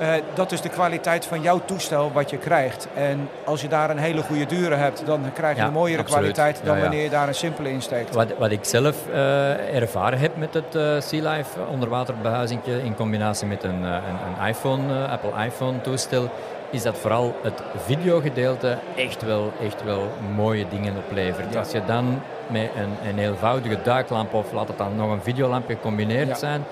[0.00, 2.88] Uh, dat is de kwaliteit van jouw toestel wat je krijgt.
[2.94, 6.60] En als je daar een hele goede dure hebt, dan krijg je een mooiere kwaliteit
[6.64, 8.14] dan wanneer je daar een simpele insteekt.
[8.14, 13.46] Wat, wat ik zelf uh, ervaren heb met het uh, Sea Life onderwaterbehuizing in combinatie
[13.46, 16.30] met een, een, een iPhone, Apple iPhone toestel,
[16.70, 21.56] is dat vooral het videogedeelte echt wel, echt wel mooie dingen oplevert.
[21.56, 25.74] Als je dan met een, een eenvoudige duiklamp of laat het dan nog een videolampje
[25.74, 26.64] gecombineerd zijn,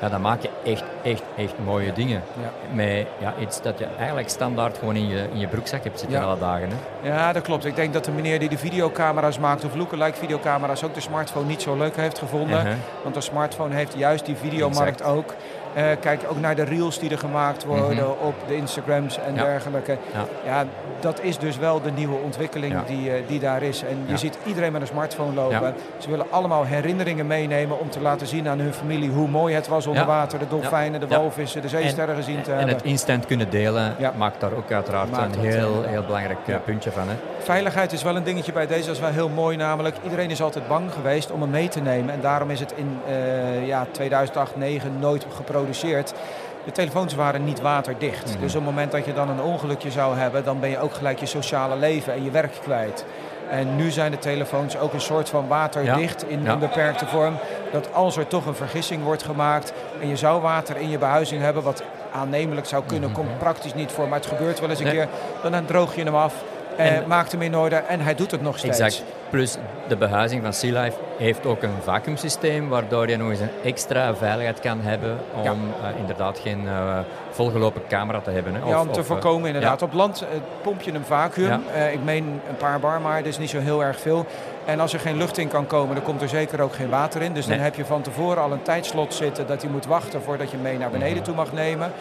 [0.00, 2.22] ja, dan maak je echt, echt, echt mooie dingen.
[2.40, 2.74] Ja.
[2.74, 6.22] Met ja, iets dat je eigenlijk standaard gewoon in je, in je broekzak hebt zitten
[6.22, 6.68] alle dagen.
[6.68, 7.08] Hè?
[7.08, 7.64] Ja, dat klopt.
[7.64, 11.46] Ik denk dat de meneer die de videocamera's maakt, of lookalike videocamera's, ook de smartphone
[11.46, 12.58] niet zo leuk heeft gevonden.
[12.58, 12.74] Uh-huh.
[13.02, 15.34] Want de smartphone heeft juist die videomarkt ook.
[15.76, 18.26] Uh, kijk ook naar de reels die er gemaakt worden mhm.
[18.26, 19.96] op de Instagrams en dergelijke.
[20.12, 20.24] Ja.
[20.44, 20.64] ja.
[21.00, 23.82] dat is dus wel de nieuwe ontwikkeling die, uh, die daar is.
[23.82, 25.74] En je ziet iedereen met een smartphone lopen.
[25.98, 29.68] Ze willen allemaal herinneringen meenemen om te laten zien aan hun familie hoe mooi het
[29.68, 30.38] was onder water.
[30.38, 32.68] De dolfijnen, de walvissen, de zeesterren gezien te hebben.
[32.68, 36.90] En het instant kunnen delen maakt daar ook uiteraard een heel, heel belangrijk eh, puntje
[36.90, 37.08] van.
[37.08, 37.14] Hè?
[37.38, 38.86] Veiligheid is wel een dingetje bij deze.
[38.86, 39.96] Dat is wel heel mooi namelijk.
[40.02, 42.14] Iedereen is altijd bang geweest om hem mee te nemen.
[42.14, 42.98] En daarom is het in
[43.64, 45.57] ja, 2008, 2009 nooit geprobeerd
[46.64, 48.32] de telefoons waren niet waterdicht.
[48.32, 48.40] Mhm.
[48.40, 50.94] Dus op het moment dat je dan een ongelukje zou hebben, dan ben je ook
[50.94, 53.04] gelijk je sociale leven en je werk kwijt.
[53.50, 57.34] En nu zijn de telefoons ook een soort van waterdicht in een beperkte vorm.
[57.72, 61.42] Dat als er toch een vergissing wordt gemaakt en je zou water in je behuizing
[61.42, 63.18] hebben, wat aannemelijk zou kunnen, mhm.
[63.18, 65.08] komt praktisch niet voor, maar het gebeurt wel eens een keer,
[65.42, 66.34] dan droog je hem af
[66.78, 68.78] en, maakt hem in orde en hij doet het nog steeds.
[68.78, 69.04] Exact.
[69.30, 69.56] Plus
[69.88, 74.14] de behuizing van Sea Life heeft ook een vacuümsysteem waardoor je nog eens een extra
[74.14, 76.98] veiligheid kan hebben om uh, inderdaad geen uh,
[77.30, 78.54] volgelopen camera te hebben.
[78.54, 78.62] Hè.
[78.62, 79.80] Of, ja, om te of, eh, voorkomen inderdaad.
[79.80, 79.86] Ja.
[79.86, 80.24] Op land
[80.62, 81.62] pomp je een vacuüm.
[81.74, 81.86] Ja.
[81.86, 84.26] ik meen een paar bar maar, dus niet zo heel erg veel.
[84.64, 87.22] En als er geen lucht in kan komen, dan komt er zeker ook geen water
[87.22, 87.32] in.
[87.32, 87.56] Dus nee.
[87.56, 90.56] dan heb je van tevoren al een tijdslot zitten dat je moet wachten voordat je
[90.56, 91.24] mee naar beneden mhm.
[91.24, 91.92] toe mag nemen.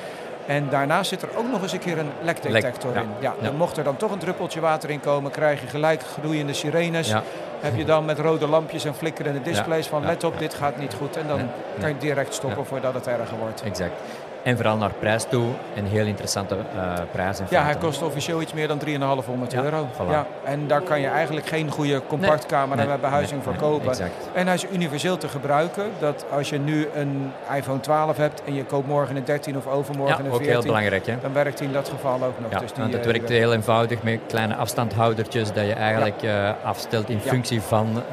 [0.47, 3.10] En daarnaast zit er ook nog eens een keer een lekdetector in.
[3.19, 6.53] Ja, dan mocht er dan toch een druppeltje water in komen, krijg je gelijk gloeiende
[6.53, 7.13] sirenes.
[7.60, 10.93] Heb je dan met rode lampjes en flikkerende displays van let op, dit gaat niet
[10.93, 11.17] goed.
[11.17, 13.62] En dan kan je direct stoppen voordat het erger wordt.
[13.62, 14.01] Exact.
[14.47, 17.39] En vooral naar prijs toe een heel interessante uh, prijs.
[17.49, 19.88] Ja, hij kost officieel iets meer dan 3,500 ja, euro.
[19.93, 20.10] Voilà.
[20.10, 24.12] Ja, en daar kan je eigenlijk geen goede compactcamera nee, met behuizing nee, voor kopen.
[24.33, 25.83] en hij is universeel te gebruiken.
[25.99, 29.67] Dat als je nu een iPhone 12 hebt en je koopt morgen een 13 of
[29.67, 31.15] overmorgen een 14, heel belangrijk, hè?
[31.21, 32.51] dan werkt hij in dat geval ook nog.
[32.51, 36.23] Ja, dus die, want het uh, werkt heel eenvoudig met kleine afstandhoudertjes dat je eigenlijk
[36.23, 38.03] uh, afstelt in functie van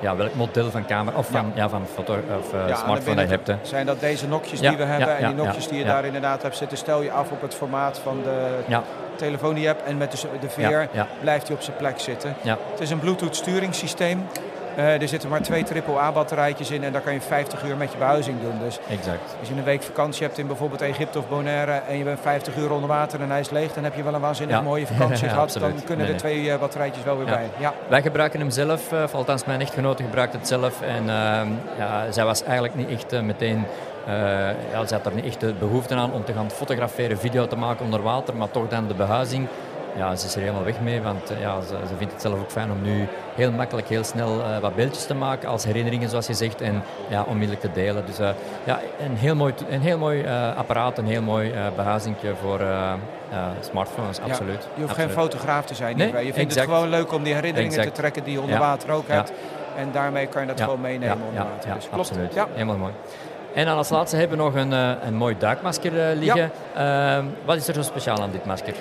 [0.00, 1.68] ja, welk model van camera of van, ja.
[1.68, 3.46] van foto, of uh, smartphone dat je hebt.
[3.46, 3.56] Hè.
[3.62, 6.56] Zijn dat deze nokjes die we hebben en die nokjes die je daar inderdaad hebt
[6.56, 8.80] zitten, stel je af op het formaat van de
[9.16, 12.34] telefoon die je hebt en met de, de VR blijft hij op zijn plek zitten.
[12.42, 14.26] Het is een Bluetooth sturingssysteem.
[14.78, 17.98] Uh, er zitten maar twee AAA-batterijtjes in en daar kan je 50 uur met je
[17.98, 18.58] behuizing doen.
[18.58, 19.36] Dus exact.
[19.40, 22.56] als je een week vakantie hebt in bijvoorbeeld Egypte of Bonaire en je bent 50
[22.56, 25.28] uur onder water en hij is leeg, dan heb je wel een waanzinnig mooie vakantie
[25.34, 25.56] gehad.
[25.60, 27.48] Dan kunnen nee, de twee uh, batterijtjes wel weer bij.
[27.58, 27.74] Ja.
[27.88, 30.82] Wij gebruiken hem zelf, uh, althans mijn echtgenote gebruikt het zelf.
[30.82, 33.66] En ehm, ja, zij was eigenlijk niet echt meteen
[34.08, 34.14] uh,
[34.72, 37.56] ja, ze had er niet echt de behoefte aan om te gaan fotograferen, video te
[37.56, 39.48] maken onder water, maar toch dan de behuizing
[39.98, 42.40] ja, ze is er helemaal weg mee, want eh, ja, ze, ze, vindt het zelf
[42.40, 46.08] ook fijn om nu heel makkelijk, heel snel uh, wat beeldjes te maken als herinneringen,
[46.08, 48.06] zoals je zegt, en ja, onmiddellijk te delen.
[48.06, 48.28] Dus uh,
[48.64, 52.60] ja, een heel mooi, een heel mooi uh, apparaat, een heel mooi behuizingje voor
[53.60, 54.68] smartphones, absoluut.
[54.74, 57.82] je hoeft geen fotograaf te zijn, nee, je vindt het gewoon leuk om die herinneringen
[57.82, 59.32] te trekken die je onder water ook hebt.
[59.76, 61.74] En daarmee kan je dat gewoon meenemen onder water.
[61.74, 62.08] Dus klopt.
[62.08, 62.34] absoluut.
[62.34, 62.46] Ja.
[62.52, 62.92] Helemaal mooi.
[63.54, 64.72] En dan als laatste hebben we nog een,
[65.06, 66.50] een mooi duikmasker liggen.
[67.44, 68.74] Wat is er zo speciaal aan dit masker?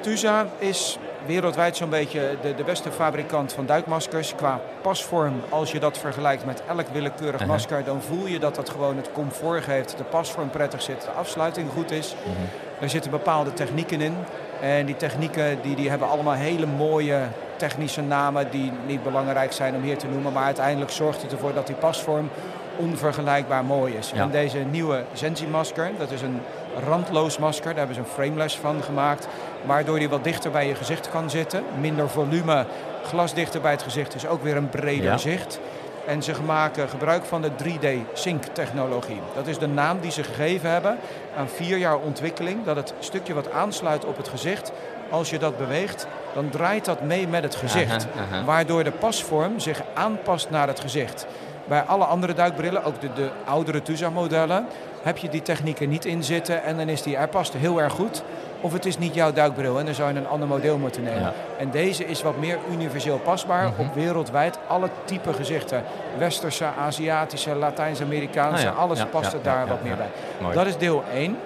[0.00, 4.34] TUSA is wereldwijd zo'n beetje de, de beste fabrikant van duikmaskers.
[4.34, 7.48] Qua pasvorm, als je dat vergelijkt met elk willekeurig Uh-huh.
[7.48, 9.94] masker, dan voel je dat dat gewoon het comfort geeft.
[9.96, 12.14] De pasvorm prettig zit, de afsluiting goed is.
[12.24, 12.82] Mhm.
[12.84, 14.14] Er zitten bepaalde technieken in.
[14.60, 17.20] En die technieken die, die hebben allemaal hele mooie
[17.56, 20.32] technische namen die niet belangrijk zijn om hier te noemen.
[20.32, 22.30] Maar uiteindelijk zorgt het ervoor dat die pasvorm
[22.76, 24.10] onvergelijkbaar mooi is.
[24.14, 24.22] Ja.
[24.22, 26.40] En deze nieuwe Zenzi-masker, dat is een
[26.86, 27.66] randloos masker.
[27.68, 29.28] Daar hebben ze een frameless van gemaakt.
[29.64, 31.62] Waardoor die wat dichter bij je gezicht kan zitten.
[31.80, 32.66] Minder volume,
[33.04, 35.16] glas dichter bij het gezicht is ook weer een breder Ja.
[35.16, 35.60] zicht.
[36.06, 39.20] En ze maken gebruik van de 3D-sync-technologie.
[39.34, 40.98] Dat is de naam die ze gegeven hebben
[41.36, 42.64] aan vier jaar ontwikkeling.
[42.64, 44.72] Dat het stukje wat aansluit op het gezicht,
[45.10, 48.06] als je dat beweegt, dan draait dat mee met het gezicht.
[48.16, 48.44] Aha, aha.
[48.44, 51.26] Waardoor de pasvorm zich aanpast naar het gezicht.
[51.68, 54.66] Bij alle andere duikbrillen, ook de, de oudere TUSA-modellen,
[55.02, 57.92] heb je die technieken niet in zitten en dan is die, hij past heel erg
[57.92, 58.22] goed.
[58.60, 61.20] Of het is niet jouw duikbril en dan zou je een ander model moeten nemen.
[61.20, 61.32] Ja.
[61.58, 63.80] En deze is wat meer universeel pasbaar Mhm.
[63.80, 65.82] op wereldwijd alle type gezichten.
[66.18, 70.06] Westerse, Aziatische, Latijns-Amerikaanse, Ah ja, alles ja, past er daar wat meer bij.
[70.40, 70.54] Mooi.
[70.54, 71.36] Dat is deel 1.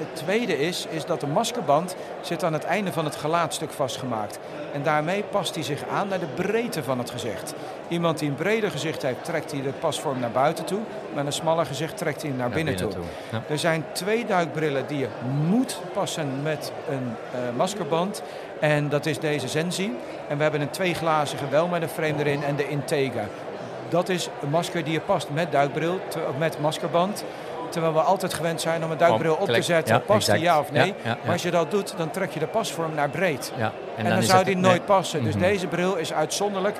[0.00, 4.38] Het tweede is, is dat de maskerband zit aan het einde van het gelaatstuk vastgemaakt.
[4.72, 7.54] En daarmee past hij zich aan naar de breedte van het gezicht.
[7.88, 10.80] Iemand die een breder gezicht heeft, trekt hij de pasvorm naar buiten toe.
[11.14, 12.90] Met een smaller gezicht trekt hij naar, Naar binnen, toe.
[13.32, 13.42] Ja.
[13.48, 15.08] Er zijn twee duikbrillen die je
[15.46, 18.22] moet passen met een eh, maskerband.
[18.60, 19.92] En dat is deze Zenzi.
[20.28, 23.24] En we hebben een tweeglazige wel met een frame erin en de Integra.
[23.88, 26.00] Dat is een masker die je past met duikbril,
[26.38, 27.24] met maskerband.
[27.70, 29.94] Terwijl we altijd gewend zijn om een duikbril op te zetten.
[29.94, 30.94] ja, past die ja of nee?
[31.04, 31.16] Ja.
[31.22, 33.52] Maar als je dat doet, dan trek je de pasvorm naar breed.
[33.56, 33.72] Ja.
[33.96, 34.62] En, dan, zou die nee.
[34.64, 35.24] nooit passen.
[35.24, 35.42] Dus Mhm.
[35.44, 36.76] deze bril is uitzonderlijk.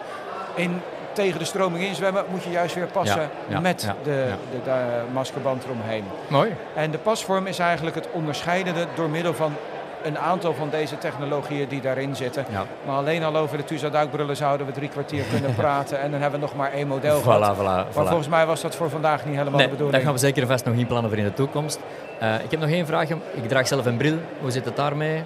[0.55, 0.81] In,
[1.13, 4.13] tegen de stroming inzwemmen moet je juist weer passen met de.
[4.51, 6.05] De, de maskerband eromheen.
[6.29, 6.55] Mooi.
[6.75, 9.55] En de pasvorm is eigenlijk het onderscheidende door middel van
[10.03, 12.45] een aantal van deze technologieën die daarin zitten.
[12.51, 12.65] Ja.
[12.87, 16.01] Maar alleen al over de TUSA duikbrillen zouden we drie kwartier kunnen praten.
[16.01, 17.57] En dan hebben we nog maar één model Voilà, gehad.
[17.57, 17.95] voilà, Maar voilà.
[18.09, 20.03] volgens mij was dat voor vandaag niet helemaal Nee, de bedoeling.
[20.05, 21.81] gaan we zeker vast nog inplannen voor in de toekomst.
[22.19, 23.09] Eh, ik heb nog één vraag.
[23.11, 24.17] Ik draag zelf een bril.
[24.41, 25.23] Hoe zit het daarmee?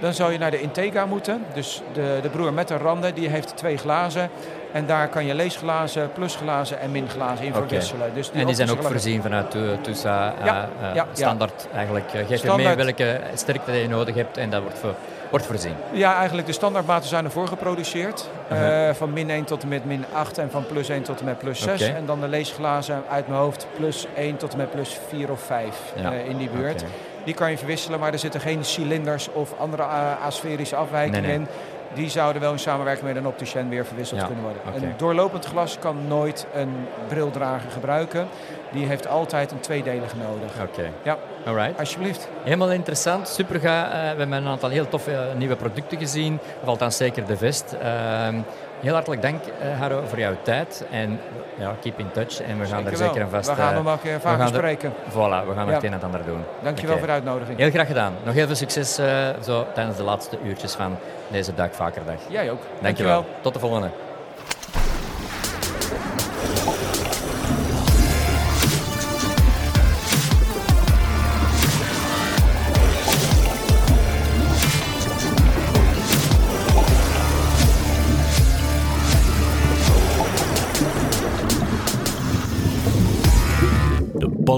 [0.00, 1.44] Dan zou je naar de Integra moeten.
[1.54, 4.30] Dus de, de broer met de randen, die heeft twee glazen.
[4.72, 8.10] En daar kan je leesglazen, plusglazen en minglazen in verwisselen.
[8.14, 10.34] Dus En die zijn ook voorzien vanuit Tu- TUSA.
[10.38, 11.06] eh, Ja, eh, ja, ja.
[11.12, 12.12] standaard eigenlijk.
[12.12, 14.94] Eh, Geef je mee welke sterkte je nodig hebt en dat wordt, voor,
[15.30, 15.74] wordt voorzien.
[15.92, 18.28] Ja, eigenlijk de standaardmaten zijn ervoor geproduceerd.
[18.52, 18.88] Uh-huh.
[18.88, 21.24] Eh, van min 1 tot en met min 8 en van plus 1 tot en
[21.24, 21.82] met plus 6.
[21.82, 21.92] Oké.
[21.96, 25.40] En dan de leesglazen uit mijn hoofd plus 1 tot en met plus 4 of
[25.40, 26.12] 5 Ja.
[26.12, 26.84] eh, in die buurt.
[27.24, 31.30] Die kan je verwisselen, maar er zitten geen cilinders of andere a- asferische afwijkingen Nee,
[31.38, 31.46] nee.
[31.46, 31.52] in.
[31.94, 34.62] Die zouden wel in samenwerking met een opticien weer verwisseld Ja, kunnen worden.
[34.88, 36.70] Een doorlopend glas kan nooit een
[37.08, 38.28] brildrager gebruiken.
[38.72, 40.52] Die heeft altijd een tweedelige nodig.
[40.62, 40.90] Oké.
[41.02, 41.78] Ja, Alright.
[41.78, 42.28] alsjeblieft.
[42.42, 43.88] Helemaal interessant, super ga.
[43.90, 47.76] we hebben een aantal heel toffe eh, nieuwe producten gezien, of althans zeker de vest.
[47.82, 48.34] Ehm,
[48.80, 50.84] heel hartelijk dank, eh, Haro, voor jouw tijd.
[50.90, 51.20] En
[51.58, 52.40] ja, keep in touch.
[52.40, 53.22] En we gaan er Zeker zeker wel.
[53.24, 53.48] en vast...
[53.48, 54.92] We gaan eh, nog een we vaker er- spreken.
[54.92, 55.72] Voilà, we gaan nog Ja.
[55.74, 56.44] het een en het ander doen.
[56.62, 56.98] Dankjewel Oké.
[56.98, 57.58] voor de uitnodiging.
[57.58, 58.12] Heel graag gedaan.
[58.24, 60.96] Nog heel veel succes eh, zo, tijdens de laatste uurtjes van
[61.28, 62.14] deze Duikvakerdag.
[62.28, 62.60] Jij ook.
[62.80, 63.24] Dankjewel.
[63.40, 63.88] Tot de volgende.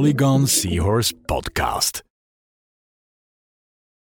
[0.02, 2.02] Polygon Seahorse Podcast.